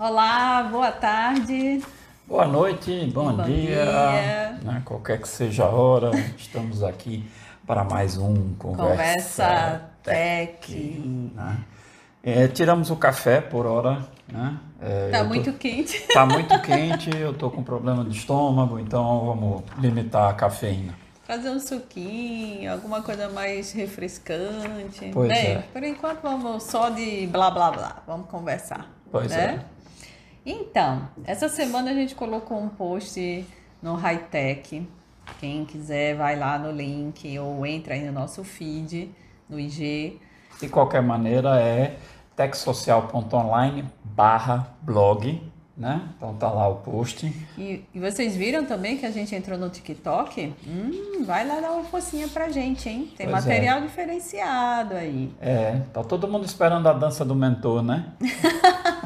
[0.00, 1.84] Olá, boa tarde.
[2.26, 3.84] Boa noite, bom, bom dia.
[3.84, 4.58] dia.
[4.62, 7.30] Né, qualquer que seja a hora, estamos aqui
[7.66, 10.72] para mais um Conversa, Conversa Tech.
[10.72, 11.02] Tech
[11.36, 11.58] né?
[12.22, 13.98] é, tiramos o café por hora.
[14.26, 14.56] Né?
[14.80, 16.00] É, tá muito tô, quente.
[16.14, 20.94] Tá muito quente, eu tô com problema de estômago, então vamos limitar a cafeína.
[21.24, 25.10] Fazer um suquinho, alguma coisa mais refrescante.
[25.12, 25.52] Pois né?
[25.52, 25.58] é.
[25.70, 28.88] Por enquanto vamos só de blá blá blá, vamos conversar.
[29.12, 29.62] Pois né?
[30.44, 33.46] Então, essa semana a gente colocou um post
[33.82, 34.88] no High Tech.
[35.38, 39.10] Quem quiser vai lá no link ou entra aí no nosso feed,
[39.48, 40.18] no IG.
[40.60, 41.96] De qualquer maneira é
[42.34, 45.40] techsocial.online barra blog,
[45.76, 46.02] né?
[46.16, 47.26] Então tá lá o post.
[47.56, 50.52] E, e, vocês viram também que a gente entrou no TikTok?
[50.66, 53.10] Hum, vai lá dar uma focinha pra gente, hein?
[53.16, 53.48] Tem pois é.
[53.48, 53.80] material é.
[53.82, 55.32] diferenciado aí.
[55.40, 58.12] É, tá todo mundo esperando a dança do mentor, né?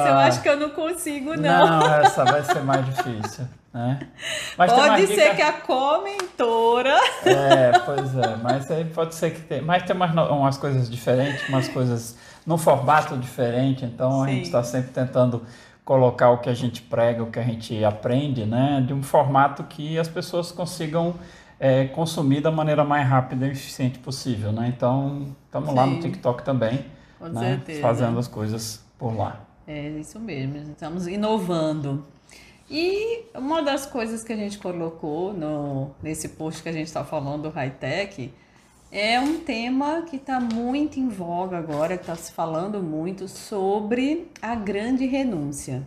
[0.00, 1.80] Essa ah, eu acho que eu não consigo, não.
[1.80, 3.46] Não, essa vai ser mais difícil.
[3.72, 4.00] Né?
[4.56, 5.34] Pode ser dica...
[5.36, 6.98] que a comentora.
[7.24, 9.62] É, pois é, mas aí pode ser que tem.
[9.62, 14.24] Mas tem umas, umas coisas diferentes, umas coisas num formato diferente, então Sim.
[14.24, 15.42] a gente está sempre tentando
[15.84, 18.82] colocar o que a gente prega, o que a gente aprende, né?
[18.84, 21.14] De um formato que as pessoas consigam
[21.58, 24.72] é, consumir da maneira mais rápida e eficiente possível, né?
[24.74, 26.86] Então, estamos lá no TikTok também,
[27.18, 27.60] Com né?
[27.80, 29.40] fazendo as coisas por lá.
[29.66, 32.06] É isso mesmo, estamos inovando.
[32.70, 37.04] E uma das coisas que a gente colocou no, nesse post que a gente está
[37.04, 38.32] falando do high-tech
[38.92, 44.30] é um tema que está muito em voga agora, que está se falando muito sobre
[44.40, 45.86] a grande renúncia.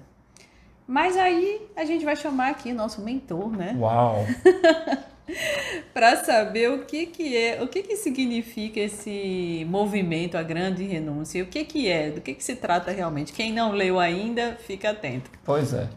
[0.86, 3.76] Mas aí a gente vai chamar aqui nosso mentor, né?
[3.80, 4.26] Uau!
[5.94, 11.44] para saber o que, que é, o que, que significa esse movimento, a grande renúncia,
[11.44, 13.34] o que, que é, do que, que se trata realmente.
[13.34, 15.30] Quem não leu ainda, fica atento.
[15.44, 15.88] Pois é.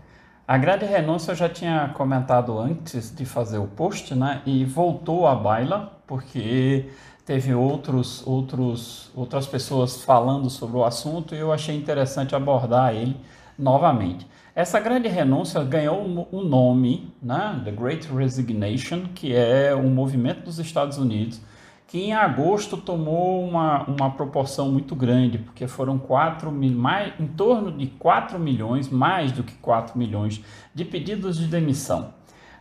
[0.47, 4.43] A grande renúncia eu já tinha comentado antes de fazer o post, né?
[4.47, 6.89] E voltou à baila, porque
[7.25, 13.17] teve outros, outros, outras pessoas falando sobre o assunto e eu achei interessante abordar ele
[13.59, 14.25] novamente.
[14.57, 16.03] Essa grande renúncia ganhou
[16.33, 21.43] um nome, né, The Great Resignation, que é um movimento dos Estados Unidos,
[21.87, 27.27] que em agosto tomou uma, uma proporção muito grande, porque foram 4 mil, mais, em
[27.27, 30.43] torno de 4 milhões, mais do que 4 milhões,
[30.75, 32.15] de pedidos de demissão,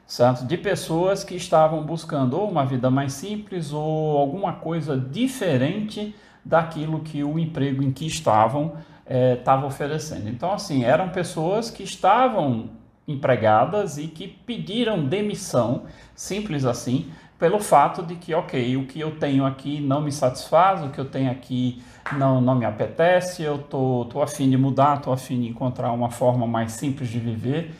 [0.06, 0.46] certo?
[0.46, 6.14] De pessoas que estavam buscando ou uma vida mais simples ou alguma coisa diferente
[6.44, 8.74] daquilo que o emprego em que estavam
[9.08, 10.30] estava é, oferecendo.
[10.30, 12.70] Então, assim, eram pessoas que estavam
[13.08, 15.84] empregadas e que pediram demissão,
[16.16, 20.82] simples assim, pelo fato de que, ok, o que eu tenho aqui não me satisfaz,
[20.84, 21.84] o que eu tenho aqui
[22.18, 26.10] não, não me apetece, eu tô, tô afim de mudar, tô afim de encontrar uma
[26.10, 27.76] forma mais simples de viver.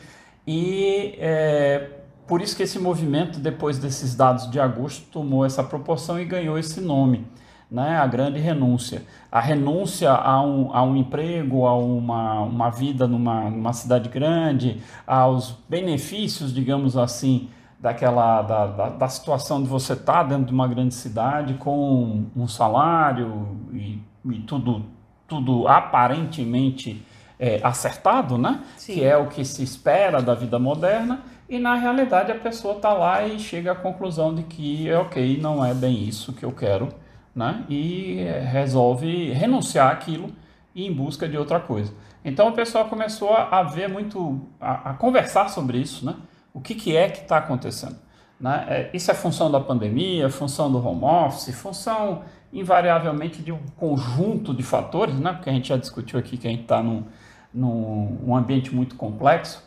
[0.46, 1.90] E é,
[2.26, 6.58] por isso que esse movimento, depois desses dados de agosto, tomou essa proporção e ganhou
[6.58, 7.26] esse nome
[7.70, 9.02] né, a grande renúncia.
[9.30, 14.80] A renúncia a um, a um emprego, a uma, uma vida numa, numa cidade grande,
[15.06, 20.52] aos benefícios, digamos assim, daquela da, da, da situação de você estar tá dentro de
[20.52, 24.86] uma grande cidade com um salário e, e tudo,
[25.28, 27.04] tudo aparentemente
[27.38, 28.62] é, acertado, né?
[28.76, 28.94] Sim.
[28.94, 31.20] Que é o que se espera da vida moderna.
[31.48, 35.64] E na realidade a pessoa está lá e chega à conclusão de que, ok, não
[35.64, 36.88] é bem isso que eu quero
[37.36, 37.64] né?
[37.68, 40.30] e resolve renunciar aquilo
[40.74, 41.92] e em busca de outra coisa.
[42.24, 46.16] Então o pessoal começou a ver muito, a, a conversar sobre isso, né?
[46.54, 47.96] o que, que é que está acontecendo.
[48.40, 48.64] Né?
[48.68, 54.54] É, isso é função da pandemia, função do home office, função invariavelmente de um conjunto
[54.54, 55.34] de fatores, né?
[55.34, 57.04] porque a gente já discutiu aqui que a gente está num,
[57.52, 59.62] num ambiente muito complexo,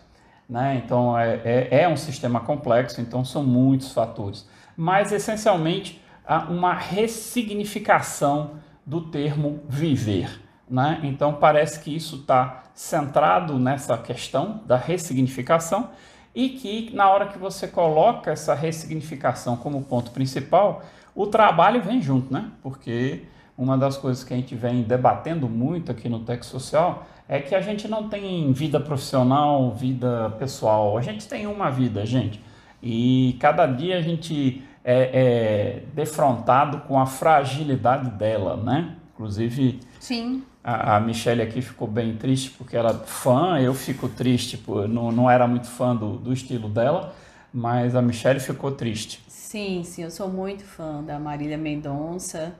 [0.50, 0.82] né?
[0.84, 4.50] então é, é, é um sistema complexo, então são muitos fatores.
[4.76, 6.02] Mas essencialmente
[6.50, 8.52] uma ressignificação
[8.86, 10.42] do termo viver.
[10.70, 11.00] Né?
[11.04, 15.90] Então parece que isso está centrado nessa questão da ressignificação
[16.34, 20.84] e que na hora que você coloca essa ressignificação como ponto principal,
[21.16, 22.52] o trabalho vem junto, né?
[22.62, 23.24] Porque
[23.58, 27.54] uma das coisas que a gente vem debatendo muito aqui no Tech Social é que
[27.54, 30.98] a gente não tem vida profissional, vida pessoal.
[30.98, 32.42] A gente tem uma vida, gente.
[32.82, 38.96] E cada dia a gente é, é, defrontado com a fragilidade dela, né?
[39.14, 40.44] Inclusive, Sim.
[40.64, 45.12] A, a Michelle aqui ficou bem triste porque era fã, eu fico triste, por, não,
[45.12, 47.14] não era muito fã do, do estilo dela,
[47.54, 49.22] mas a Michelle ficou triste.
[49.28, 52.56] Sim, sim, eu sou muito fã da Marília Mendonça.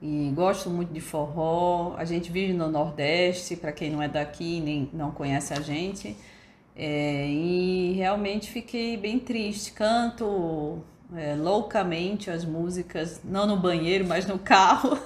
[0.00, 1.94] e gosto muito de forró.
[1.96, 6.16] A gente vive no Nordeste, para quem não é daqui nem não conhece a gente.
[6.74, 9.72] É, e realmente fiquei bem triste.
[9.72, 10.82] Canto
[11.16, 14.98] é, loucamente as músicas, não no banheiro, mas no carro.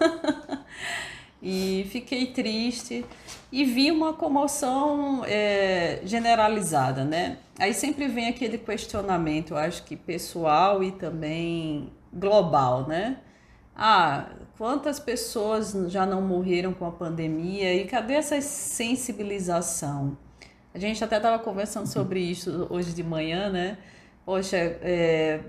[1.43, 3.05] e fiquei triste
[3.53, 7.38] e vi uma comoção é, generalizada, né?
[7.58, 13.19] Aí sempre vem aquele questionamento, eu acho que pessoal e também global, né?
[13.75, 20.17] Ah, quantas pessoas já não morreram com a pandemia e cadê essa sensibilização?
[20.75, 23.79] A gente até estava conversando sobre isso hoje de manhã, né?
[24.25, 25.41] Poxa, é,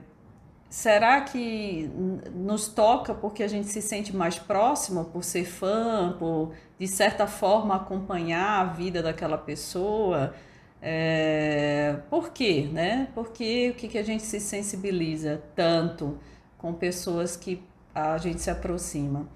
[0.70, 1.90] será que
[2.34, 7.28] nos toca porque a gente se sente mais próximo, por ser fã, por de certa
[7.28, 10.34] forma acompanhar a vida daquela pessoa?
[10.82, 13.08] É, por quê, né?
[13.16, 16.18] Porque o que, que a gente se sensibiliza tanto
[16.58, 19.28] com pessoas que a gente se aproxima?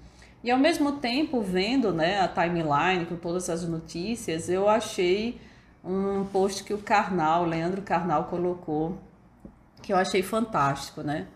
[0.44, 5.40] E ao mesmo tempo, vendo né, a timeline com todas as notícias, eu achei
[5.84, 8.98] um post que o Karnal, Leandro Karnal, colocou,
[9.82, 11.26] que eu achei fantástico, né?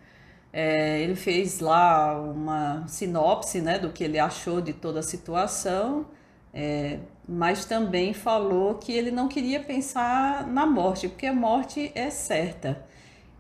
[0.53, 6.07] É, ele fez lá uma sinopse né, do que ele achou de toda a situação,
[6.55, 12.09] é, mas também falou que ele não queria pensar na morte, porque a morte é
[12.09, 12.83] certa.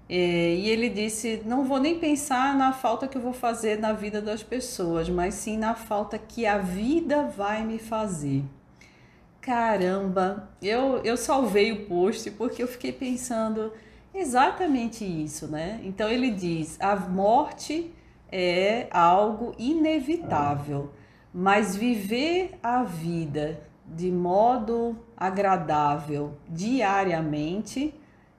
[0.09, 0.15] É,
[0.55, 4.21] e ele disse: Não vou nem pensar na falta que eu vou fazer na vida
[4.21, 8.45] das pessoas, mas sim na falta que a vida vai me fazer.
[9.41, 13.73] Caramba, eu, eu salvei o post porque eu fiquei pensando
[14.21, 15.81] exatamente isso, né?
[15.85, 17.93] Então ele diz: a morte
[18.31, 20.93] é algo inevitável,
[21.33, 27.95] mas viver a vida de modo agradável diariamente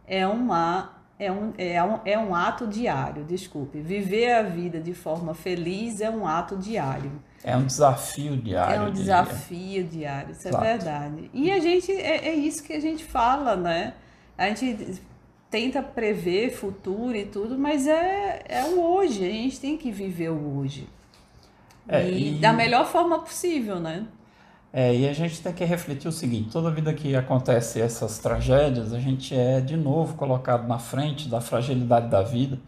[0.06, 3.79] é uma é um, é, um, é um ato diário, desculpe.
[3.79, 7.12] Viver a vida de forma feliz é um ato diário.
[7.44, 8.75] É um desafio diário.
[8.75, 10.63] É um desafio diário, isso é Exato.
[10.63, 11.31] é verdade.
[11.33, 13.95] E a gente, é, é isso que a gente fala, né?
[14.38, 15.01] A gente
[15.49, 20.29] tenta prever futuro e tudo, mas é, é o hoje, a gente tem que viver
[20.29, 20.88] o hoje.
[21.88, 24.05] É, e, e, da melhor forma possível, né?
[24.73, 28.94] É, e a gente tem que refletir o seguinte: toda vida que acontece essas tragédias,
[28.94, 32.59] a gente é de novo colocado na frente da fragilidade da vida.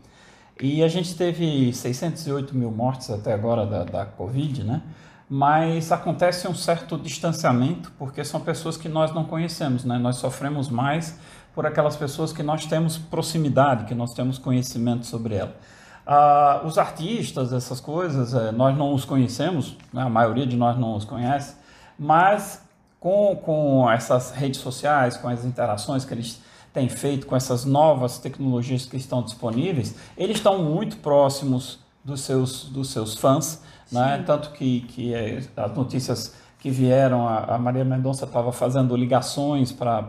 [0.62, 4.82] E a gente teve 608 mil mortes até agora da, da Covid, né?
[5.30, 9.98] Mas acontece um certo distanciamento, porque são pessoas que nós não conhecemos, né?
[10.00, 11.20] Nós sofremos mais
[11.54, 15.56] por aquelas pessoas que nós temos proximidade, que nós temos conhecimento sobre ela.
[16.12, 20.02] Ah, os artistas, essas coisas, é, nós não os conhecemos, né?
[20.02, 21.56] a maioria de nós não os conhece,
[22.00, 22.64] mas
[23.00, 26.42] com, com essas redes sociais, com as interações que eles
[26.74, 32.64] têm feito, com essas novas tecnologias que estão disponíveis, eles estão muito próximos dos seus,
[32.66, 33.62] dos seus fãs,
[33.92, 34.24] né?
[34.26, 40.04] tanto que, que é, as notícias que vieram, a, Maria Mendonça estava fazendo ligações para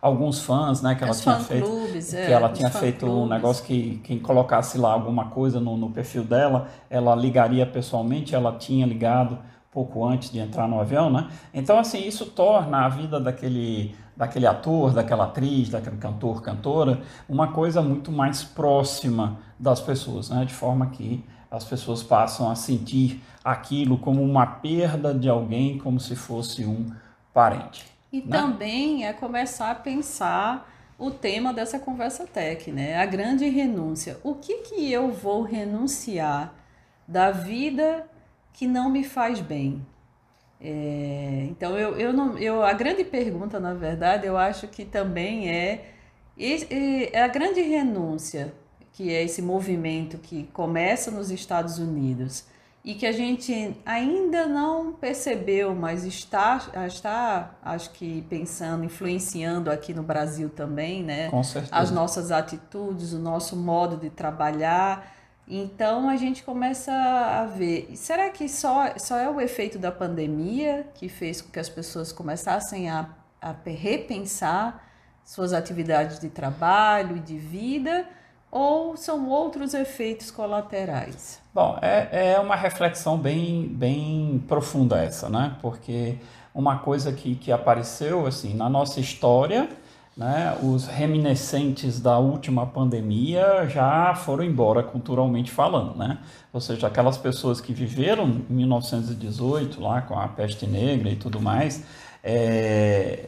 [0.00, 3.22] alguns fãs, né, que ela tinha feito, clubes, que é, ela tinha feito clubes.
[3.22, 8.34] um negócio que quem colocasse lá alguma coisa no, no perfil dela, ela ligaria pessoalmente,
[8.34, 9.38] ela tinha ligado
[9.70, 11.28] pouco antes de entrar no avião, né?
[11.52, 17.48] Então assim isso torna a vida daquele daquele ator, daquela atriz, daquele cantor, cantora, uma
[17.48, 20.46] coisa muito mais próxima das pessoas, né?
[20.46, 21.22] De forma que
[21.56, 26.92] as pessoas passam a sentir aquilo como uma perda de alguém, como se fosse um
[27.32, 27.86] parente.
[28.12, 28.26] E né?
[28.30, 32.96] também é começar a pensar o tema dessa conversa tech, né?
[32.96, 34.18] A grande renúncia.
[34.22, 36.54] O que que eu vou renunciar
[37.06, 38.06] da vida
[38.52, 39.84] que não me faz bem?
[40.60, 45.50] É, então eu, eu não eu a grande pergunta na verdade eu acho que também
[45.50, 45.92] é,
[46.38, 48.54] é a grande renúncia
[48.96, 52.44] que é esse movimento que começa nos Estados Unidos
[52.82, 59.92] e que a gente ainda não percebeu, mas está, está acho que pensando, influenciando aqui
[59.92, 61.28] no Brasil também, né?
[61.28, 61.74] Com certeza.
[61.74, 65.12] As nossas atitudes, o nosso modo de trabalhar.
[65.46, 70.86] Então a gente começa a ver, será que só, só é o efeito da pandemia
[70.94, 73.10] que fez com que as pessoas começassem a,
[73.42, 74.88] a repensar
[75.22, 78.08] suas atividades de trabalho e de vida?
[78.50, 81.40] Ou são outros efeitos colaterais?
[81.52, 85.56] Bom, é, é uma reflexão bem, bem profunda essa, né?
[85.60, 86.16] Porque
[86.54, 89.68] uma coisa que, que apareceu assim na nossa história,
[90.16, 96.18] né, os reminiscentes da última pandemia já foram embora culturalmente falando, né?
[96.52, 101.38] Ou seja, aquelas pessoas que viveram em 1918 lá com a peste negra e tudo
[101.38, 101.84] mais,
[102.24, 103.26] é,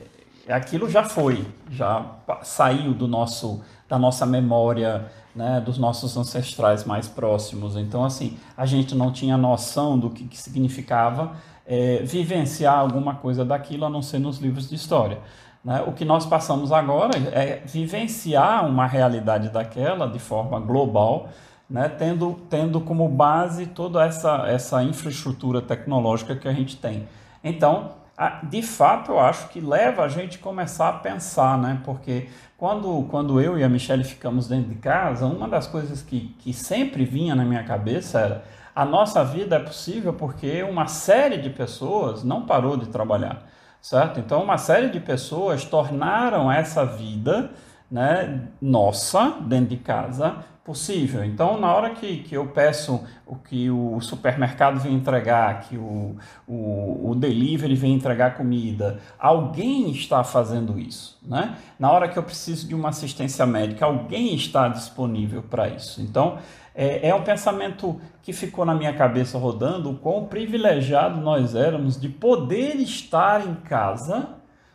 [0.49, 2.07] aquilo já foi, já
[2.43, 7.77] saiu do nosso da nossa memória, né, dos nossos ancestrais mais próximos.
[7.77, 11.33] Então, assim, a gente não tinha noção do que, que significava
[11.67, 15.19] é, vivenciar alguma coisa daquilo, a não ser nos livros de história.
[15.65, 15.83] Né?
[15.87, 21.29] O que nós passamos agora é vivenciar uma realidade daquela de forma global,
[21.69, 21.89] né?
[21.89, 27.07] tendo, tendo como base toda essa, essa infraestrutura tecnológica que a gente tem.
[27.45, 27.91] Então,
[28.43, 31.81] de fato, eu acho que leva a gente começar a pensar, né?
[31.85, 32.29] Porque
[32.59, 36.53] quando, quando eu e a Michelle ficamos dentro de casa, uma das coisas que, que
[36.53, 41.51] sempre vinha na minha cabeça era a nossa vida é possível porque uma série de
[41.51, 43.47] pessoas não parou de trabalhar,
[43.81, 44.21] certo?
[44.21, 47.51] Então, uma série de pessoas tornaram essa vida
[47.91, 50.37] né, nossa, dentro de casa,
[50.69, 51.25] possível.
[51.25, 56.15] Então, na hora que, que eu peço o que o supermercado vem entregar, que o,
[56.47, 61.19] o, o delivery vem entregar comida, alguém está fazendo isso.
[61.27, 61.57] Né?
[61.79, 66.03] Na hora que eu preciso de uma assistência médica, alguém está disponível para isso.
[66.03, 66.37] Então,
[66.75, 71.99] é, é um pensamento que ficou na minha cabeça rodando, o quão privilegiado nós éramos
[71.99, 74.35] de poder estar em casa,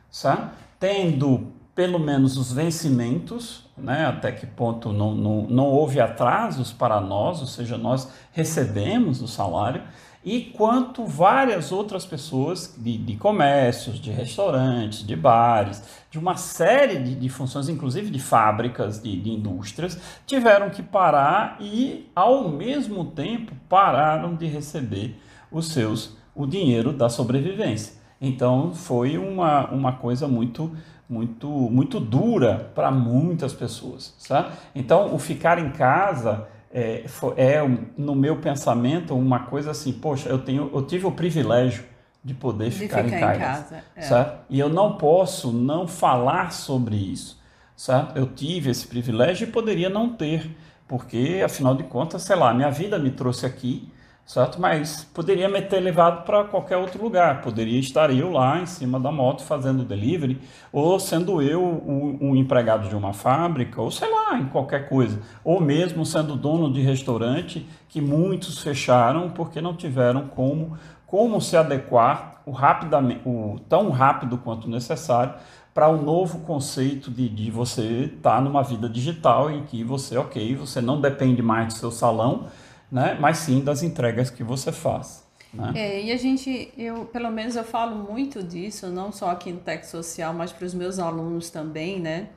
[0.10, 0.50] sabe?
[0.84, 7.01] tendo pelo menos os vencimentos, né, até que ponto não, não, não houve atrasos para
[7.01, 9.82] nós, ou seja, nós recebemos o salário,
[10.25, 16.98] e quanto várias outras pessoas de, de comércios, de restaurantes, de bares, de uma série
[17.00, 23.03] de, de funções, inclusive de fábricas, de, de indústrias, tiveram que parar e, ao mesmo
[23.03, 25.20] tempo, pararam de receber
[25.51, 28.01] os seus o dinheiro da sobrevivência.
[28.20, 30.72] Então foi uma, uma coisa muito
[31.10, 34.53] muito muito dura para muitas pessoas, sabe?
[34.74, 37.05] Então o ficar em casa é,
[37.38, 37.60] é,
[37.98, 41.86] no meu pensamento uma coisa assim, poxa, eu tenho, eu tive o privilégio
[42.24, 44.01] de poder de ficar, ficar, em casa, em casa é.
[44.01, 44.45] certo?
[44.50, 47.39] E eu não posso não falar sobre isso,
[47.75, 48.17] certo?
[48.17, 50.50] Eu tive esse privilégio e poderia não ter,
[50.88, 53.91] porque afinal de contas, sei lá, minha vida me trouxe aqui
[54.25, 54.60] certo?
[54.60, 57.42] Mas poderia me ter levado para qualquer outro lugar.
[57.42, 60.39] Poderia estar eu lá em cima da moto fazendo delivery,
[60.72, 65.22] ou sendo eu um, um, empregado de uma fábrica, ou sei lá, em qualquer coisa.
[65.44, 71.58] Ou mesmo sendo dono de restaurante, que muitos fecharam porque não tiveram como, como se
[71.58, 75.34] adequar o rapidamente, o, tão rápido quanto necessário
[75.74, 79.84] para o um novo conceito de, de você estar tá numa vida digital em que
[79.84, 82.48] você, ok, você não depende mais do seu salão,
[82.94, 83.18] né?
[83.20, 85.28] mas sim das entregas que você faz.
[85.52, 85.74] Né?
[85.76, 89.60] É, e a gente, eu, pelo menos eu falo muito disso, não só aqui no
[89.60, 92.30] Tec Social, mas para os meus alunos também, né?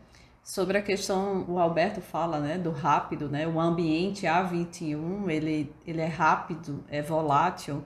[0.43, 3.47] Sobre a questão, o Alberto fala, né, do rápido, né?
[3.47, 7.85] O ambiente A21, ele, ele é rápido, é volátil,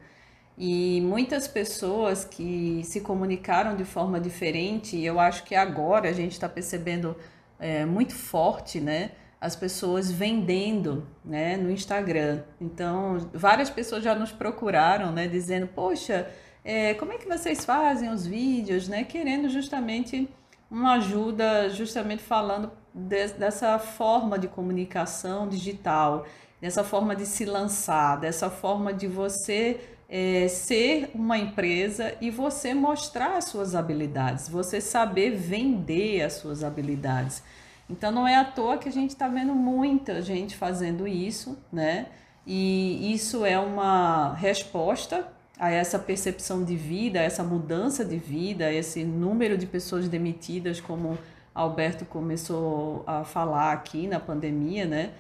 [0.57, 6.33] e muitas pessoas que se comunicaram de forma diferente, eu acho que agora a gente
[6.33, 7.17] está percebendo
[7.59, 9.13] é, muito forte, né?
[9.41, 12.43] As pessoas vendendo né, no Instagram.
[12.61, 16.29] Então, várias pessoas já nos procuraram, né, dizendo, poxa,
[16.63, 20.29] é, como é que vocês fazem os vídeos, né, querendo justamente
[20.71, 26.27] uma ajuda, justamente falando de, dessa forma de comunicação digital,
[26.61, 32.75] dessa forma de se lançar, dessa forma de você é, ser uma empresa e você
[32.75, 37.43] mostrar as suas habilidades, você saber vender as suas habilidades.
[37.91, 42.07] Então não é à toa que a gente está vendo muita gente fazendo isso, né?
[42.47, 45.27] E isso é uma resposta
[45.59, 50.81] a essa percepção de vida, a essa mudança de vida, esse número de pessoas demitidas,
[50.81, 51.19] como
[51.55, 55.11] Alberto começou a falar aqui na pandemia, né?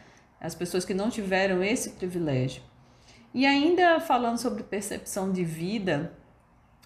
[0.40, 2.62] As pessoas que não tiveram esse privilégio.
[3.34, 6.12] E ainda falando sobre percepção de vida,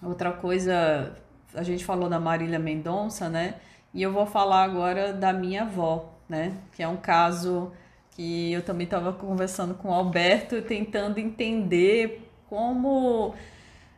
[0.03, 1.15] outra coisa,
[1.53, 3.55] a gente falou da Marília Mendonça, né?
[3.95, 6.57] E eu vou falar agora da minha avó, né?
[6.75, 7.71] Que é um caso
[8.11, 13.33] que eu também estava conversando com o Alberto, tentando entender como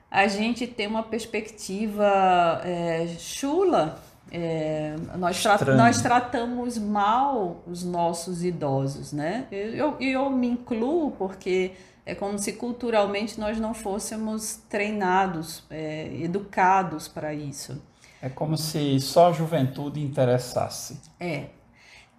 [0.10, 4.00] a gente tem uma perspectiva é, chula.
[4.32, 9.48] É, nós, tra nós tratamos mal os nossos idosos, né?
[9.52, 11.72] E eu, eu, eu me incluo porque
[12.06, 17.82] é como se culturalmente nós não fôssemos treinados, é, educados para isso.
[18.22, 21.00] É como se só a juventude interessasse.
[21.20, 21.46] É.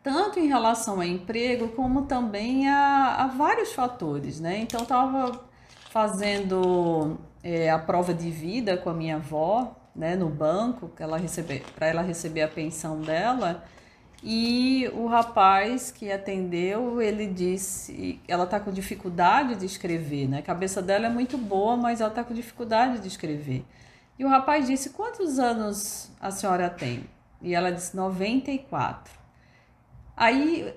[0.02, 4.58] Tanto em relação ao emprego, como também a, a vários fatores, né?
[4.58, 5.40] Então, estava
[5.90, 11.18] fazendo é, a prova de vida com a minha avó, né, no banco, ela
[11.74, 13.64] para ela receber a pensão dela.
[14.22, 20.38] E o rapaz que atendeu, ele disse, ela está com dificuldade de escrever, né?
[20.38, 23.64] A cabeça dela é muito boa, mas ela está com dificuldade de escrever.
[24.18, 27.08] E o rapaz disse: Quantos anos a senhora tem?
[27.40, 29.12] E ela disse: 94.
[30.16, 30.74] Aí,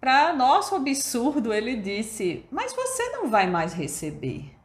[0.00, 4.56] para nosso absurdo, ele disse: Mas você não vai mais receber.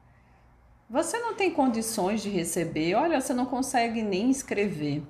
[0.90, 2.96] Você não tem condições de receber.
[2.96, 5.04] Olha, você não consegue nem escrever.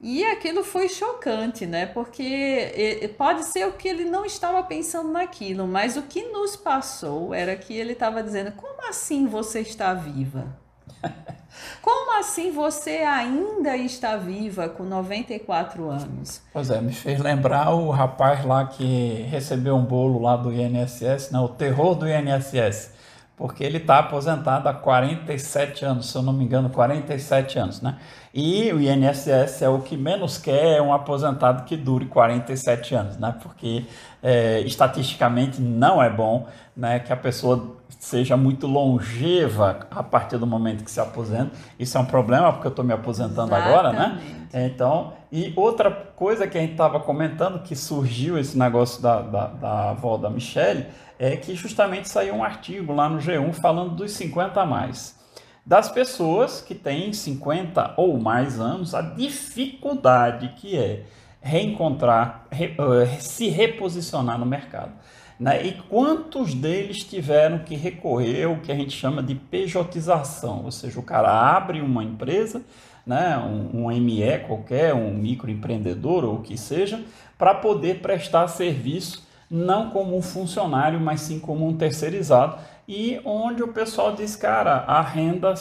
[0.00, 1.86] E aquilo foi chocante, né?
[1.86, 7.56] Porque pode ser que ele não estava pensando naquilo, mas o que nos passou era
[7.56, 10.56] que ele estava dizendo: como assim você está viva?
[11.82, 16.42] Como assim você ainda está viva com 94 anos?
[16.52, 21.30] Pois é, me fez lembrar o rapaz lá que recebeu um bolo lá do INSS,
[21.30, 21.38] né?
[21.38, 22.92] o terror do INSS
[23.38, 27.96] porque ele está aposentado há 47 anos, se eu não me engano, 47 anos, né?
[28.34, 33.16] E o INSS é o que menos quer é um aposentado que dure 47 anos,
[33.16, 33.36] né?
[33.40, 33.84] Porque
[34.20, 40.46] é, estatisticamente não é bom né, que a pessoa seja muito longeva a partir do
[40.46, 41.52] momento que se aposenta.
[41.78, 43.68] Isso é um problema porque eu estou me aposentando Exatamente.
[43.68, 44.20] agora, né?
[44.52, 49.46] Então, e outra coisa que a gente estava comentando que surgiu esse negócio da, da,
[49.48, 50.86] da avó da Michelle
[51.18, 55.18] é que justamente saiu um artigo lá no G1 falando dos 50 a mais.
[55.66, 61.04] Das pessoas que têm 50 ou mais anos, a dificuldade que é
[61.42, 64.92] reencontrar, re, uh, se reposicionar no mercado.
[65.38, 65.66] Né?
[65.66, 70.98] E quantos deles tiveram que recorrer ao que a gente chama de pejotização, ou seja,
[70.98, 72.62] o cara abre uma empresa,
[73.08, 73.38] né?
[73.38, 77.02] um, um ME qualquer, um microempreendedor ou o que seja,
[77.38, 83.62] para poder prestar serviço não como um funcionário, mas sim como um terceirizado, e onde
[83.62, 85.54] o pessoal diz, cara, a renda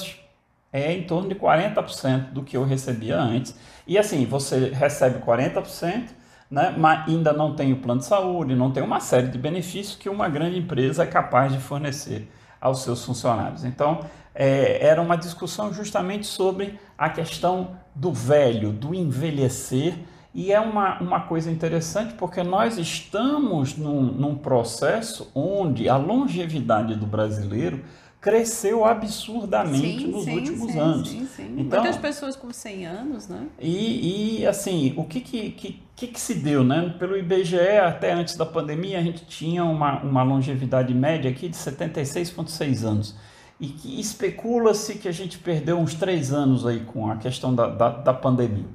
[0.74, 3.58] é em torno de 40% do que eu recebia antes.
[3.88, 6.10] E assim, você recebe 40%,
[6.52, 9.96] né, mas ainda não tem o plano de saúde, não tem uma série de benefícios
[9.96, 13.64] que uma grande empresa é capaz de fornecer aos seus funcionários.
[13.64, 14.02] Então,
[14.34, 19.96] é, era uma discussão justamente sobre a questão do velho, do envelhecer
[20.38, 26.94] e é uma, uma coisa interessante porque nós estamos num, num processo onde a longevidade
[26.96, 27.84] do brasileiro
[28.20, 31.12] cresceu absurdamente sim, nos sim, últimos sim, anos.
[31.12, 33.48] Então, Muitas pessoas com 100 anos, né?
[33.60, 36.96] E, e assim, o que que, que, que, que se deu, né?
[36.98, 41.56] Pelo IBGE, até antes da pandemia, a gente tinha uma, uma longevidade média aqui de
[41.56, 43.16] 76,6 anos.
[43.60, 47.68] E que especula-se que a gente perdeu uns 3 anos aí com a questão da,
[47.68, 48.66] da, da pandemia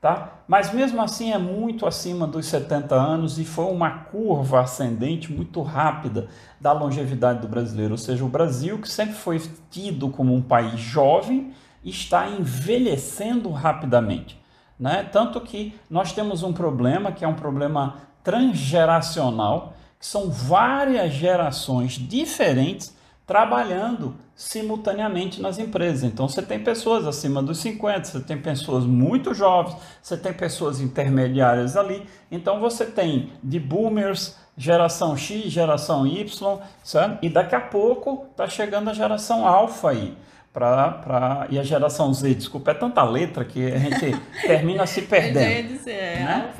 [0.00, 0.40] tá?
[0.48, 5.60] Mas mesmo assim é muito acima dos 70 anos e foi uma curva ascendente muito
[5.60, 6.28] rápida
[6.60, 10.80] da longevidade do brasileiro, ou seja, o Brasil que sempre foi tido como um país
[10.80, 11.52] jovem
[11.84, 14.40] está envelhecendo rapidamente,
[14.78, 15.02] né?
[15.10, 21.92] Tanto que nós temos um problema que é um problema transgeracional, que são várias gerações
[21.92, 22.94] diferentes
[23.30, 26.02] trabalhando simultaneamente nas empresas.
[26.02, 30.80] Então você tem pessoas acima dos 50, você tem pessoas muito jovens, você tem pessoas
[30.80, 32.04] intermediárias ali.
[32.28, 37.18] Então você tem de boomers, geração X, geração Y, certo?
[37.22, 40.18] e daqui a pouco está chegando a geração alfa aí.
[40.52, 45.02] Pra, pra, e a geração Z, desculpa, é tanta letra que a gente termina se
[45.02, 45.88] perdendo.
[45.88, 46.52] é, né?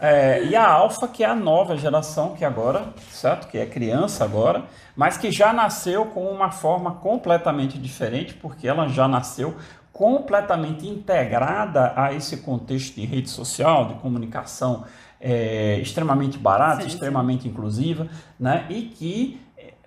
[0.00, 3.46] é, e a alfa, que é a nova geração, que agora, certo?
[3.48, 4.64] Que é criança agora,
[4.96, 9.54] mas que já nasceu com uma forma completamente diferente, porque ela já nasceu
[9.92, 14.84] completamente integrada a esse contexto de rede social, de comunicação
[15.20, 17.50] é, extremamente barata, sim, extremamente sim.
[17.50, 18.08] inclusiva,
[18.40, 18.64] né?
[18.70, 19.38] E que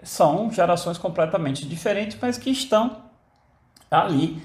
[0.04, 3.07] são gerações completamente diferentes, mas que estão
[3.90, 4.42] ali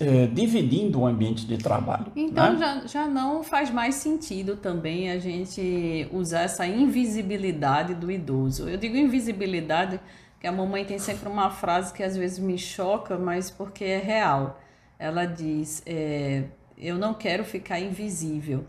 [0.00, 2.06] eh, dividindo o ambiente de trabalho.
[2.14, 2.58] Então né?
[2.58, 8.68] já, já não faz mais sentido também a gente usar essa invisibilidade do idoso.
[8.68, 9.98] Eu digo invisibilidade,
[10.38, 13.98] que a mamãe tem sempre uma frase que às vezes me choca, mas porque é
[13.98, 14.60] real.
[14.98, 16.44] Ela diz: é,
[16.78, 18.64] Eu não quero ficar invisível.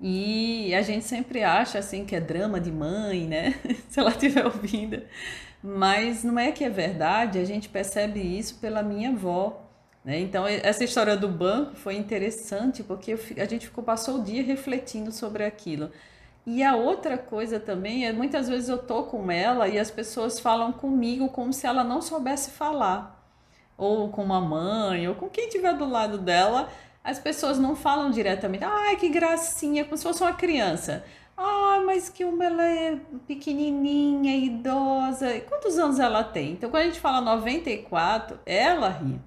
[0.00, 3.54] E a gente sempre acha assim que é drama de mãe, né?
[3.90, 5.02] Se ela estiver ouvindo.
[5.62, 9.62] Mas não é que é verdade, a gente percebe isso pela minha avó.
[10.04, 10.18] Né?
[10.20, 15.12] Então, essa história do banco foi interessante porque a gente ficou, passou o dia refletindo
[15.12, 15.90] sobre aquilo.
[16.46, 20.40] E a outra coisa também é muitas vezes eu tô com ela e as pessoas
[20.40, 23.18] falam comigo como se ela não soubesse falar.
[23.76, 26.68] Ou com uma mãe, ou com quem estiver do lado dela,
[27.04, 28.64] as pessoas não falam diretamente.
[28.64, 31.04] Ai, que gracinha, como se fosse uma criança.
[31.42, 35.40] Ah, mas que uma ela é pequenininha, idosa.
[35.48, 36.52] Quantos anos ela tem?
[36.52, 39.18] Então, quando a gente fala 94, ela ri.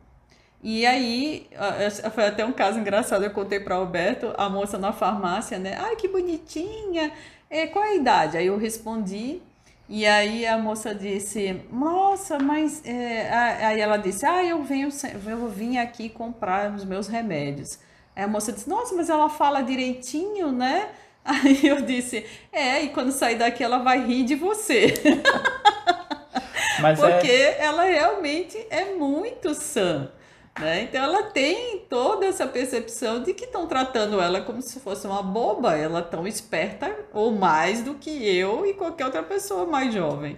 [0.61, 1.49] E aí,
[2.13, 5.75] foi até um caso engraçado, eu contei para Alberto, a moça na farmácia, né?
[5.79, 7.11] Ai, que bonitinha.
[7.49, 8.37] É, qual é a idade?
[8.37, 9.41] Aí eu respondi,
[9.89, 12.85] e aí a moça disse, nossa, mas...
[12.85, 13.29] É...
[13.65, 14.89] Aí ela disse, ah, eu, venho,
[15.25, 17.79] eu vim aqui comprar os meus remédios.
[18.15, 20.89] Aí a moça disse, nossa, mas ela fala direitinho, né?
[21.25, 24.93] Aí eu disse, é, e quando sair daqui ela vai rir de você.
[26.81, 27.63] Mas é Porque é...
[27.63, 30.11] ela realmente é muito sã.
[30.59, 30.83] Né?
[30.83, 35.23] Então ela tem toda essa percepção de que estão tratando ela como se fosse uma
[35.23, 40.37] boba, ela tão esperta ou mais do que eu e qualquer outra pessoa mais jovem.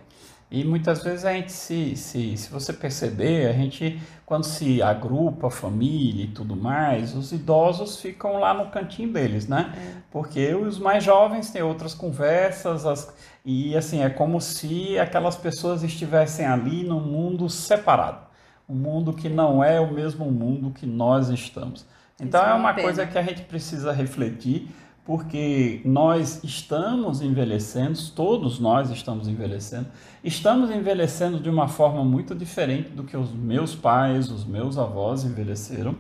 [0.50, 5.48] E muitas vezes a gente se, se, se você perceber, a gente quando se agrupa
[5.48, 9.74] a família e tudo mais, os idosos ficam lá no cantinho deles, né?
[9.76, 10.02] É.
[10.12, 15.84] Porque os mais jovens têm outras conversas as, e assim é como se aquelas pessoas
[15.84, 18.26] estivessem ali num mundo separado
[18.68, 21.86] um mundo que não é o mesmo mundo que nós estamos.
[22.20, 24.70] Então Isso é, é uma coisa que a gente precisa refletir,
[25.06, 29.86] porque nós estamos envelhecendo, todos nós estamos envelhecendo,
[30.24, 35.24] estamos envelhecendo de uma forma muito diferente do que os meus pais, os meus avós
[35.24, 35.96] envelheceram.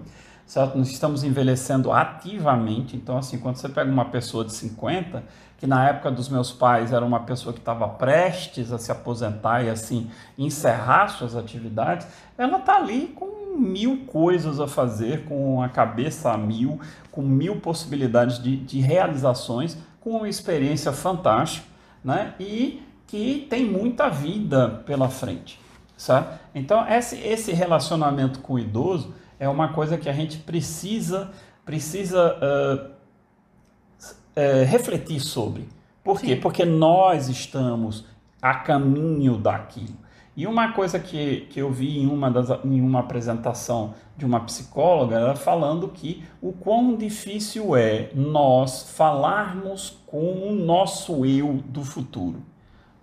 [0.45, 0.77] Certo?
[0.77, 5.23] Nós estamos envelhecendo ativamente, então assim, quando você pega uma pessoa de 50,
[5.58, 9.63] que na época dos meus pais era uma pessoa que estava prestes a se aposentar
[9.63, 12.05] e assim encerrar suas atividades,
[12.38, 16.79] ela está ali com mil coisas a fazer, com a cabeça a mil,
[17.12, 21.65] com mil possibilidades de, de realizações, com uma experiência fantástica,
[22.03, 22.36] né?
[22.39, 25.60] E que tem muita vida pela frente,
[25.95, 26.27] sabe?
[26.53, 31.31] Então esse, esse relacionamento com o idoso é uma coisa que a gente precisa
[31.65, 32.95] precisa uh,
[34.67, 35.67] refletir sobre.
[36.03, 36.35] Por quê?
[36.35, 36.41] Sim.
[36.41, 38.05] Porque nós estamos
[38.41, 40.05] a caminho daquilo.
[40.37, 44.41] E uma coisa que, que eu vi em uma, das, em uma apresentação de uma
[44.41, 51.83] psicóloga, ela falando que o quão difícil é nós falarmos com o nosso eu do
[51.83, 52.43] futuro.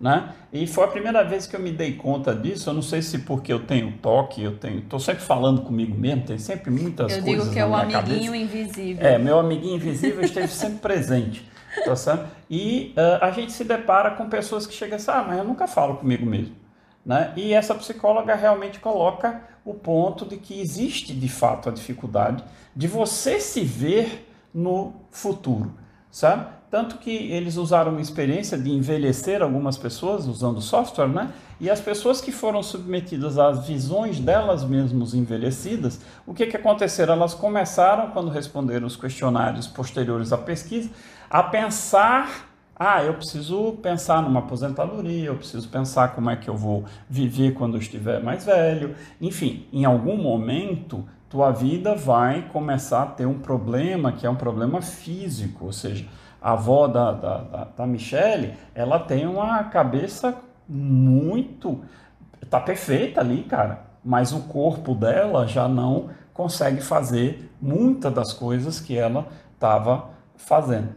[0.03, 0.33] Né?
[0.51, 2.69] E foi a primeira vez que eu me dei conta disso.
[2.69, 6.25] Eu não sei se porque eu tenho toque, eu tenho, estou sempre falando comigo mesmo,
[6.25, 7.39] tem sempre muitas eu coisas.
[7.39, 8.35] Eu digo que é o amiguinho cabeça.
[8.35, 9.07] invisível.
[9.07, 11.49] É, meu amiguinho invisível esteve sempre presente.
[11.85, 12.27] Tá certo?
[12.51, 15.65] E uh, a gente se depara com pessoas que chegam assim, ah, mas eu nunca
[15.65, 16.55] falo comigo mesmo.
[17.03, 17.33] Né?
[17.35, 22.43] E essa psicóloga realmente coloca o ponto de que existe de fato a dificuldade
[22.75, 25.73] de você se ver no futuro,
[26.11, 26.45] sabe?
[26.73, 31.29] Tanto que eles usaram uma experiência de envelhecer algumas pessoas usando software, né?
[31.61, 37.13] E as pessoas que foram submetidas às visões delas mesmas envelhecidas, o que, que aconteceram?
[37.13, 40.89] Elas começaram, quando responderam os questionários posteriores à pesquisa,
[41.29, 46.57] a pensar ah, eu preciso pensar numa aposentadoria, eu preciso pensar como é que eu
[46.57, 48.95] vou viver quando eu estiver mais velho.
[49.21, 54.35] Enfim, em algum momento, tua vida vai começar a ter um problema que é um
[54.35, 56.07] problema físico, ou seja,
[56.43, 60.35] a avó da, da, da, da Michelle, ela tem uma cabeça
[60.67, 61.81] muito.
[62.49, 63.85] tá perfeita ali, cara.
[64.03, 70.89] Mas o corpo dela já não consegue fazer muitas das coisas que ela estava fazendo.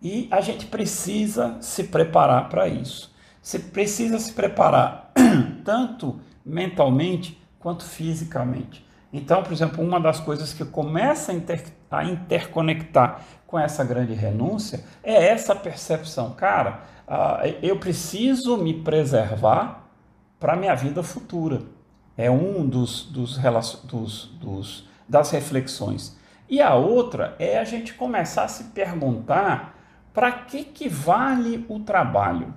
[0.00, 3.12] E a gente precisa se preparar para isso.
[3.42, 5.12] Você precisa se preparar
[5.64, 8.86] tanto mentalmente quanto fisicamente.
[9.12, 13.20] Então, por exemplo, uma das coisas que começa a, inter, a interconectar
[13.52, 19.90] com essa grande renúncia é essa percepção, cara, uh, eu preciso me preservar
[20.40, 21.60] para minha vida futura.
[22.16, 23.36] É um dos, dos,
[23.84, 26.16] dos, dos, das reflexões.
[26.48, 29.78] E a outra é a gente começar a se perguntar
[30.14, 32.54] para que, que vale o trabalho?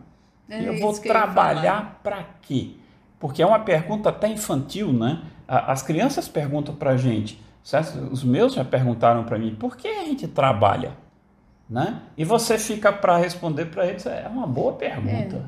[0.49, 2.71] É eu vou trabalhar para quê?
[3.19, 5.23] Porque é uma pergunta até infantil, né?
[5.45, 7.97] As crianças perguntam para a gente, Certo?
[8.11, 10.91] Os meus já perguntaram para mim, por que a gente trabalha?
[11.67, 11.99] Né?
[12.15, 15.37] E você fica para responder para eles, é uma boa pergunta.
[15.37, 15.41] É.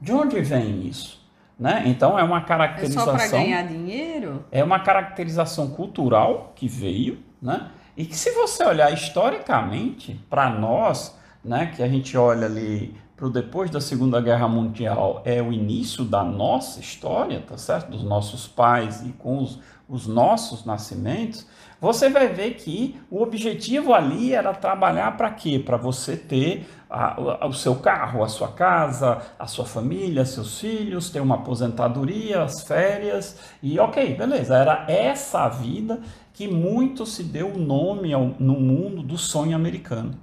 [0.00, 1.24] De onde vem isso?
[1.56, 1.84] Né?
[1.86, 3.14] Então é uma caracterização.
[3.14, 4.44] É só para ganhar dinheiro?
[4.50, 7.70] É uma caracterização cultural que veio, né?
[7.96, 13.26] E que se você olhar historicamente, para nós, né, que a gente olha ali para
[13.26, 17.90] o depois da Segunda Guerra Mundial, é o início da nossa história, tá certo?
[17.90, 21.46] Dos nossos pais e com os, os nossos nascimentos,
[21.80, 25.58] você vai ver que o objetivo ali era trabalhar para quê?
[25.58, 30.58] Para você ter a, a, o seu carro, a sua casa, a sua família, seus
[30.58, 34.56] filhos, ter uma aposentadoria, as férias e ok, beleza.
[34.56, 36.00] Era essa a vida
[36.32, 40.18] que muito se deu o nome ao, no mundo do sonho americano.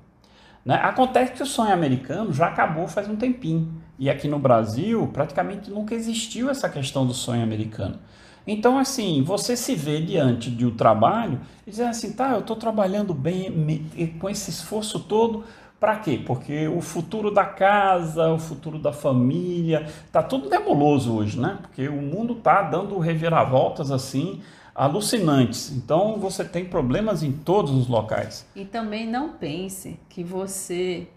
[0.65, 0.75] Né?
[0.75, 3.81] Acontece que o sonho americano já acabou faz um tempinho.
[3.97, 7.99] E aqui no Brasil, praticamente nunca existiu essa questão do sonho americano.
[8.45, 12.55] Então, assim, você se vê diante de um trabalho e dizer assim, tá, eu estou
[12.55, 13.87] trabalhando bem,
[14.19, 15.43] com esse esforço todo,
[15.79, 16.21] para quê?
[16.23, 21.57] Porque o futuro da casa, o futuro da família, tá tudo nebuloso hoje, né?
[21.61, 24.41] Porque o mundo tá dando reviravoltas assim,
[24.73, 25.71] alucinantes.
[25.71, 28.45] Então, você tem problemas em todos os locais.
[28.55, 31.07] E também não pense que você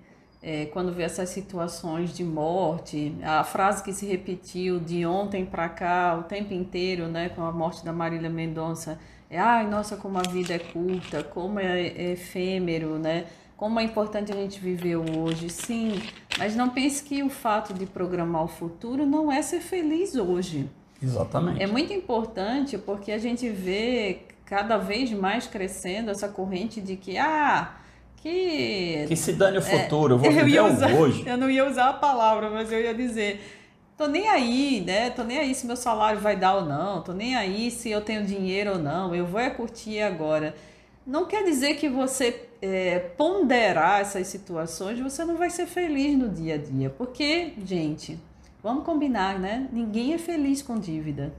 [0.47, 5.71] é, quando vê essas situações de morte, a frase que se repetiu de ontem para
[5.71, 8.99] cá o tempo inteiro, né, com a morte da Marília Mendonça,
[9.31, 13.25] é ai, nossa, como a vida é curta, como é, é efêmero, né?
[13.57, 16.03] Como é importante a gente viver hoje, sim,
[16.39, 20.69] mas não pense que o fato de programar o futuro não é ser feliz hoje.
[21.05, 21.63] Exatamente.
[21.63, 27.17] É muito importante porque a gente vê cada vez mais crescendo essa corrente de que,
[27.19, 27.75] ah,
[28.17, 29.05] que.
[29.07, 31.25] Que se dane o futuro, é, eu vou viver eu usar, hoje.
[31.27, 33.61] Eu não ia usar a palavra, mas eu ia dizer.
[33.97, 35.11] Tô nem aí, né?
[35.11, 37.01] Tô nem aí se meu salário vai dar ou não.
[37.01, 39.15] Tô nem aí se eu tenho dinheiro ou não.
[39.15, 40.53] Eu vou é curtir agora.
[41.07, 46.29] Não quer dizer que você é, ponderar essas situações, você não vai ser feliz no
[46.29, 46.91] dia a dia.
[46.91, 48.19] Porque, gente,
[48.65, 49.69] vamos combinar, né?
[49.71, 51.35] Ninguém é feliz com dívida.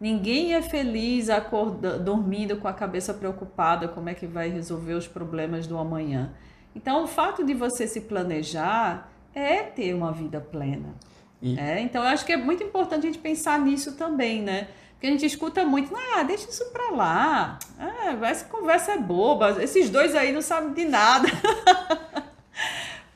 [0.00, 5.08] Ninguém é feliz acorda, dormindo com a cabeça preocupada como é que vai resolver os
[5.08, 6.32] problemas do amanhã.
[6.74, 10.94] Então, o fato de você se planejar é ter uma vida plena.
[11.40, 11.58] E...
[11.58, 14.68] É, então, eu acho que é muito importante a gente pensar nisso também, né?
[14.92, 17.58] Porque a gente escuta muito, ah, deixa isso pra lá.
[17.76, 19.60] Ah, essa conversa é boba.
[19.60, 21.26] Esses dois aí não sabem de nada.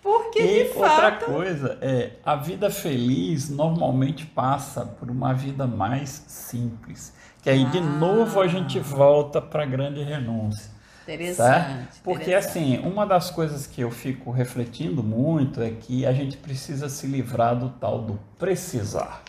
[0.06, 1.24] Porque, e de outra fato...
[1.24, 7.12] coisa é, a vida feliz normalmente passa por uma vida mais simples.
[7.42, 7.70] Que aí, ah.
[7.70, 10.70] de novo, a gente volta para a grande renúncia.
[11.02, 11.66] Interessante.
[11.66, 12.02] Certo?
[12.04, 12.76] Porque, interessante.
[12.76, 17.08] assim, uma das coisas que eu fico refletindo muito é que a gente precisa se
[17.08, 19.24] livrar do tal do precisar.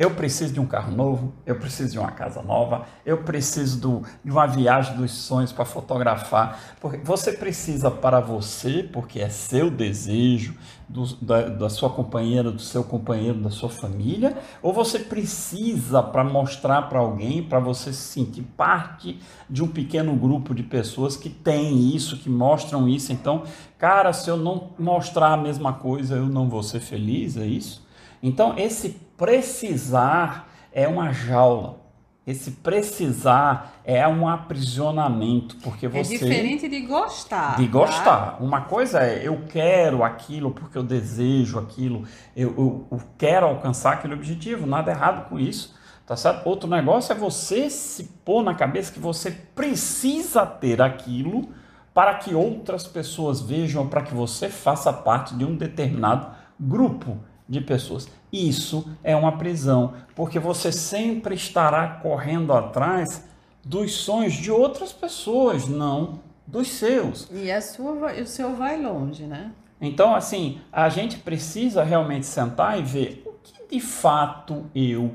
[0.00, 4.02] Eu preciso de um carro novo, eu preciso de uma casa nova, eu preciso do,
[4.24, 6.58] de uma viagem dos sonhos para fotografar.
[6.80, 10.56] Porque você precisa para você, porque é seu desejo,
[10.88, 16.24] do, da, da sua companheira, do seu companheiro, da sua família, ou você precisa para
[16.24, 21.28] mostrar para alguém, para você se sentir parte de um pequeno grupo de pessoas que
[21.28, 23.12] tem isso, que mostram isso.
[23.12, 23.42] Então,
[23.76, 27.89] cara, se eu não mostrar a mesma coisa, eu não vou ser feliz, é isso?
[28.22, 31.80] Então, esse precisar é uma jaula.
[32.26, 36.14] Esse precisar é um aprisionamento, porque é você...
[36.14, 37.56] É diferente de gostar.
[37.56, 38.04] De gostar.
[38.04, 38.36] Tá?
[38.40, 42.04] Uma coisa é, eu quero aquilo porque eu desejo aquilo,
[42.36, 45.74] eu, eu, eu quero alcançar aquele objetivo, nada errado com isso,
[46.06, 46.46] tá certo?
[46.46, 51.48] Outro negócio é você se pôr na cabeça que você precisa ter aquilo
[51.92, 56.28] para que outras pessoas vejam, para que você faça parte de um determinado
[56.60, 57.18] grupo
[57.50, 58.08] de pessoas.
[58.32, 63.28] Isso é uma prisão, porque você sempre estará correndo atrás
[63.64, 67.28] dos sonhos de outras pessoas, não dos seus.
[67.32, 69.50] E a sua, o seu vai longe, né?
[69.80, 75.12] Então, assim, a gente precisa realmente sentar e ver o que de fato eu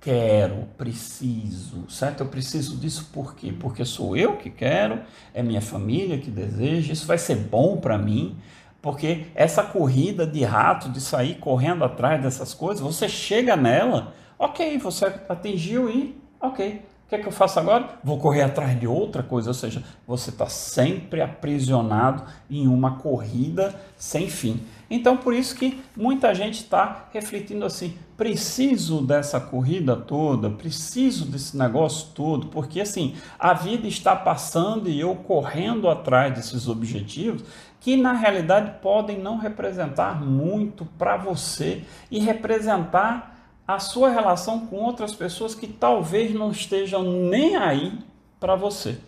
[0.00, 2.22] quero, preciso, certo?
[2.22, 3.52] Eu preciso disso por quê?
[3.52, 5.00] Porque sou eu que quero,
[5.32, 8.36] é minha família que deseja, isso vai ser bom para mim.
[8.82, 14.78] Porque essa corrida de rato, de sair correndo atrás dessas coisas, você chega nela, ok,
[14.78, 16.82] você atingiu e ok.
[17.06, 17.98] O que é que eu faço agora?
[18.04, 23.74] Vou correr atrás de outra coisa, ou seja, você está sempre aprisionado em uma corrida
[23.98, 24.60] sem fim.
[24.88, 31.56] Então, por isso que muita gente está refletindo assim: preciso dessa corrida toda, preciso desse
[31.56, 37.42] negócio todo, porque assim, a vida está passando e eu correndo atrás desses objetivos
[37.80, 44.76] que na realidade podem não representar muito para você e representar a sua relação com
[44.76, 47.98] outras pessoas que talvez não estejam nem aí
[48.38, 48.98] para você.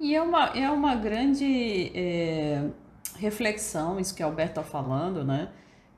[0.00, 2.64] E é uma, é uma grande é,
[3.18, 5.48] reflexão isso que o Alberto está falando, né?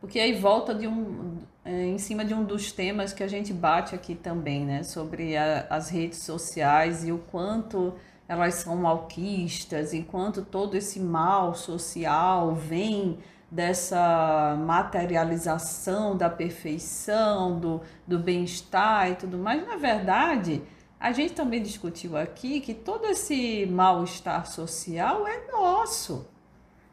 [0.00, 3.52] Porque aí volta de um, é, em cima de um dos temas que a gente
[3.52, 4.82] bate aqui também, né?
[4.82, 7.94] Sobre a, as redes sociais e o quanto
[8.28, 13.18] elas são malquistas, enquanto todo esse mal social vem
[13.50, 20.62] dessa materialização da perfeição, do, do bem-estar e tudo mais, na verdade,
[21.00, 26.26] a gente também discutiu aqui que todo esse mal-estar social é nosso.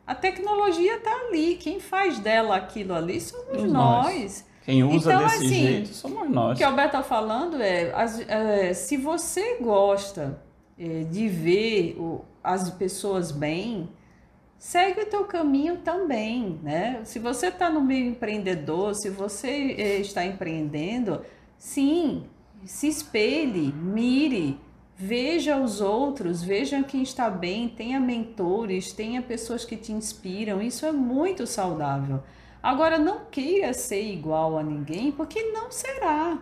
[0.07, 3.71] A tecnologia está ali, quem faz dela aquilo ali somos nós.
[3.71, 4.45] nós.
[4.63, 6.53] Quem usa então, desse assim, jeito somos nós.
[6.53, 7.91] O que o Alberto está falando é,
[8.27, 10.39] é, se você gosta
[10.77, 13.89] é, de ver o, as pessoas bem,
[14.57, 17.01] segue o teu caminho também, né?
[17.03, 21.21] Se você está no meio empreendedor, se você é, está empreendendo,
[21.57, 22.25] sim,
[22.63, 24.59] se espelhe, mire,
[24.97, 30.85] veja os outros, veja quem está bem, tenha mentores, tenha pessoas que te inspiram, isso
[30.85, 32.23] é muito saudável.
[32.61, 36.39] Agora, não queira ser igual a ninguém, porque não será.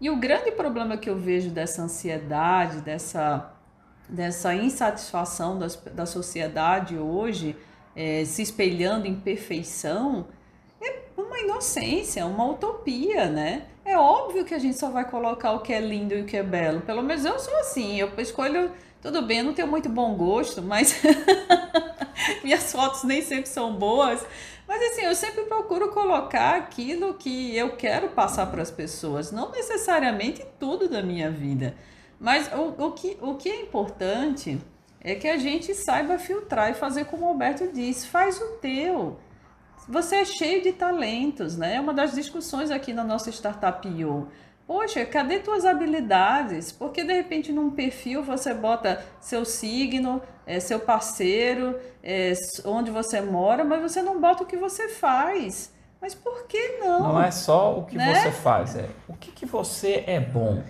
[0.00, 3.57] E o grande problema que eu vejo dessa ansiedade, dessa
[4.08, 7.56] dessa insatisfação das, da sociedade hoje
[7.94, 10.26] é, se espelhando em perfeição,
[10.80, 13.64] é uma inocência, uma utopia, né?
[13.84, 16.36] É óbvio que a gente só vai colocar o que é lindo e o que
[16.36, 16.80] é belo.
[16.82, 18.70] Pelo menos eu sou assim, eu escolho.
[19.02, 21.00] Tudo bem, eu não tenho muito bom gosto, mas
[22.42, 24.24] minhas fotos nem sempre são boas.
[24.66, 29.50] Mas assim, eu sempre procuro colocar aquilo que eu quero passar para as pessoas, não
[29.50, 31.74] necessariamente tudo da minha vida.
[32.18, 34.60] Mas o, o, que, o que é importante
[35.00, 39.18] é que a gente saiba filtrar e fazer como o Alberto disse, faz o teu.
[39.88, 41.76] Você é cheio de talentos, né?
[41.76, 44.28] É uma das discussões aqui na nossa Startup IO.
[44.66, 46.70] Poxa, cadê tuas habilidades?
[46.70, 52.34] Porque de repente num perfil você bota seu signo, é, seu parceiro, é,
[52.66, 55.72] onde você mora, mas você não bota o que você faz.
[56.02, 57.14] Mas por que não?
[57.14, 58.14] Não é só o que né?
[58.14, 60.62] você faz, é o que, que você é bom.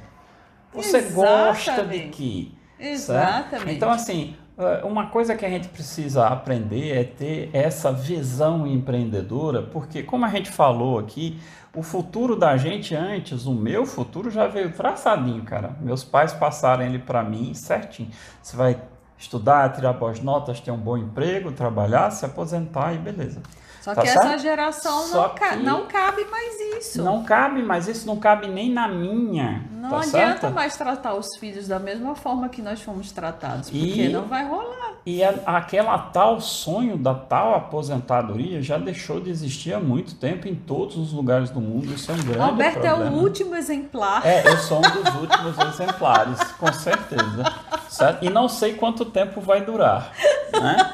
[0.72, 1.14] Você Exatamente.
[1.14, 2.48] gosta de quê?
[2.78, 3.50] Exatamente.
[3.50, 3.70] Certo?
[3.70, 9.62] Então, assim, eh, uma coisa que a gente precisa aprender é ter essa visão empreendedora,
[9.62, 11.40] porque, como a gente falou aqui,
[11.74, 15.76] o futuro da gente antes, o meu futuro já veio traçadinho, cara.
[15.80, 18.10] Meus pais passaram ele para mim certinho.
[18.42, 18.78] Você vai
[19.18, 23.42] estudar, tirar boas notas, ter um bom emprego, trabalhar, se aposentar e beleza.
[23.88, 24.26] Só tá que certo?
[24.26, 27.02] essa geração não, ca não cabe mais isso.
[27.02, 29.64] Não cabe mais isso, não cabe nem na minha.
[29.72, 30.54] Não tá adianta certo?
[30.54, 34.44] mais tratar os filhos da mesma forma que nós fomos tratados, porque e, não vai
[34.44, 34.94] rolar.
[35.06, 40.46] E a, aquela tal sonho da tal aposentadoria já deixou de existir há muito tempo
[40.46, 41.86] em todos os lugares do mundo.
[41.86, 43.04] Isso é um grande Alberto problema.
[43.06, 44.26] é o último exemplar.
[44.26, 47.44] É, eu sou um dos últimos exemplares, com certeza.
[47.88, 48.22] Certo?
[48.22, 50.12] E não sei quanto tempo vai durar.
[50.52, 50.92] Né?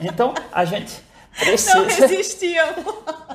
[0.00, 1.02] Então, a gente
[1.38, 1.74] precisa.
[1.74, 2.84] Não resistíamos.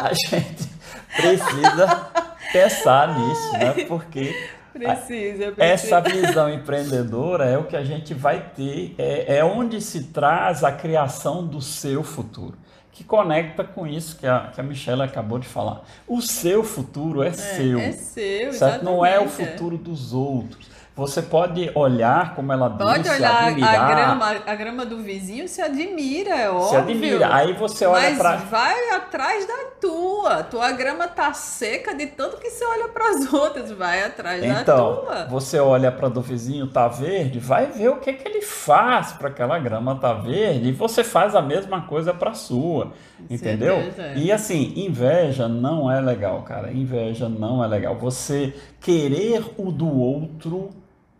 [0.00, 0.66] A gente
[1.14, 2.10] precisa
[2.54, 3.84] pensar nisso, né?
[3.86, 4.34] Porque
[4.72, 5.54] Precisa, precisa.
[5.58, 10.62] Essa visão empreendedora é o que a gente vai ter, é, é onde se traz
[10.62, 12.56] a criação do seu futuro,
[12.92, 15.82] que conecta com isso que a, que a Michelle acabou de falar.
[16.06, 17.80] O seu futuro é, é seu.
[17.80, 18.84] É seu, certo?
[18.84, 20.69] Não é o futuro dos outros.
[21.00, 23.74] Você pode olhar, como ela disse, pode olhar admirar.
[23.74, 26.68] A grama, a grama do vizinho se admira, é óbvio.
[26.68, 27.34] Se admira.
[27.34, 28.36] Aí você olha para.
[28.36, 30.42] vai atrás da tua.
[30.42, 33.72] Tua grama tá seca de tanto que você olha para as outras.
[33.72, 35.24] Vai atrás então, da tua.
[35.30, 39.28] Você olha para do vizinho tá verde, vai ver o que que ele faz para
[39.28, 42.92] aquela grama tá verde e você faz a mesma coisa para sua.
[43.30, 43.76] Entendeu?
[43.76, 44.18] Certeza.
[44.18, 46.70] E assim, inveja não é legal, cara.
[46.70, 47.96] Inveja não é legal.
[47.96, 50.68] Você querer o do outro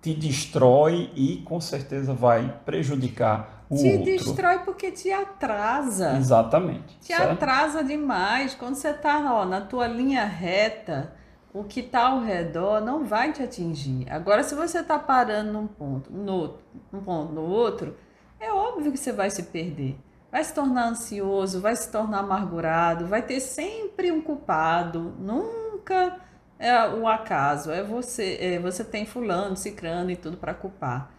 [0.00, 4.04] te destrói e com certeza vai prejudicar o te outro.
[4.04, 6.16] Te destrói porque te atrasa.
[6.16, 6.98] Exatamente.
[7.00, 7.32] Te certo?
[7.32, 8.54] atrasa demais.
[8.54, 11.12] Quando você está na tua linha reta,
[11.52, 14.10] o que está ao redor não vai te atingir.
[14.10, 16.54] Agora, se você está parando num ponto, no,
[16.90, 17.96] num ponto, no outro,
[18.40, 19.98] é óbvio que você vai se perder.
[20.32, 25.14] Vai se tornar ansioso, vai se tornar amargurado, vai ter sempre um culpado.
[25.18, 26.20] Nunca
[26.60, 31.10] é o acaso, é você, é, você tem fulano, cicrano e tudo para culpar.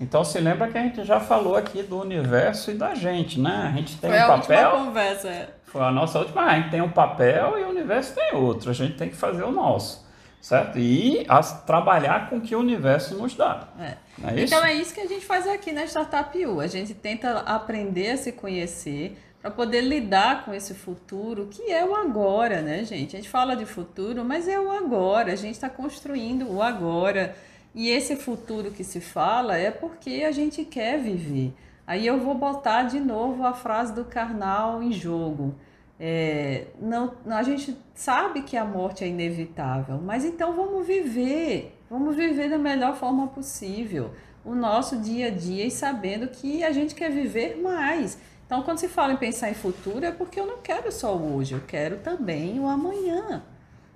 [0.00, 3.70] Então se lembra que a gente já falou aqui do universo e da gente, né?
[3.72, 4.68] A gente tem Foi um a papel.
[4.70, 5.28] Última conversa.
[5.28, 5.48] É.
[5.64, 8.70] Foi a nossa última, a gente tem um papel e o universo tem outro.
[8.70, 10.08] A gente tem que fazer o nosso.
[10.40, 10.78] Certo?
[10.78, 13.68] E as, trabalhar com o que o universo nos dá.
[13.78, 13.96] É.
[14.24, 16.60] É então é isso que a gente faz aqui na Startup U.
[16.60, 21.84] A gente tenta aprender a se conhecer, para poder lidar com esse futuro que é
[21.84, 23.14] o agora, né, gente?
[23.14, 25.32] A gente fala de futuro, mas é o agora.
[25.32, 27.36] A gente está construindo o agora.
[27.74, 31.54] E esse futuro que se fala é porque a gente quer viver.
[31.86, 35.54] Aí eu vou botar de novo a frase do carnal em jogo.
[36.00, 42.14] É, não, a gente sabe que a morte é inevitável, mas então vamos viver, vamos
[42.14, 44.12] viver da melhor forma possível
[44.44, 48.18] o nosso dia a dia e sabendo que a gente quer viver mais.
[48.48, 51.36] Então, quando se fala em pensar em futuro, é porque eu não quero só o
[51.36, 53.42] hoje, eu quero também o amanhã.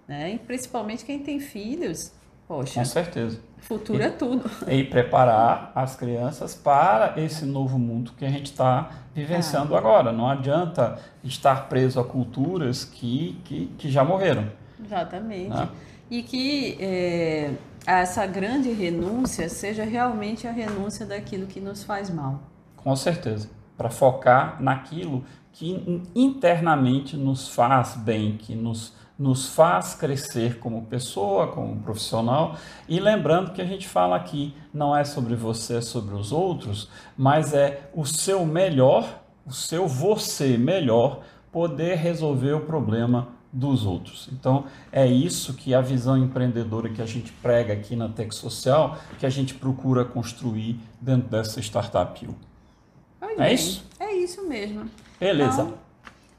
[0.07, 0.35] Né?
[0.35, 2.13] E principalmente quem tem filhos,
[2.47, 2.81] poxa.
[2.81, 3.41] Com certeza.
[3.57, 4.51] Futuro e, é tudo.
[4.69, 9.79] E preparar as crianças para esse novo mundo que a gente está vivenciando ah.
[9.79, 10.13] agora.
[10.13, 14.53] Não adianta estar preso a culturas que, que, que já morreram.
[14.85, 15.49] Exatamente.
[15.49, 15.69] Né?
[16.11, 17.53] E que é,
[17.87, 22.43] essa grande renúncia seja realmente a renúncia daquilo que nos faz mal.
[22.77, 30.59] Com certeza para focar naquilo que internamente nos faz bem, que nos, nos faz crescer
[30.59, 32.57] como pessoa, como profissional.
[32.89, 36.89] E lembrando que a gente fala aqui não é sobre você, é sobre os outros,
[37.17, 44.31] mas é o seu melhor, o seu você melhor poder resolver o problema dos outros.
[44.33, 48.97] Então, é isso que a visão empreendedora que a gente prega aqui na Tech Social,
[49.19, 52.27] que a gente procura construir dentro dessa startup.
[53.25, 53.85] Pois é bem, isso?
[54.01, 54.91] É isso mesmo.
[55.21, 55.63] Beleza.
[55.63, 55.75] Então,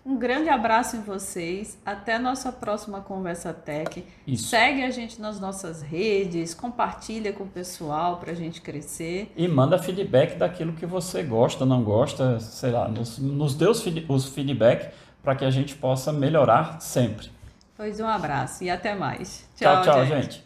[0.05, 1.77] um grande abraço em vocês.
[1.85, 4.05] Até a nossa próxima Conversa Tech.
[4.27, 4.49] Isso.
[4.49, 9.31] Segue a gente nas nossas redes, compartilha com o pessoal para a gente crescer.
[9.37, 13.81] E manda feedback daquilo que você gosta, não gosta, sei lá, nos, nos dê os,
[13.81, 17.31] feed- os feedback para que a gente possa melhorar sempre.
[17.77, 19.47] Pois um abraço e até mais.
[19.55, 20.43] Tchau, tchau, gente.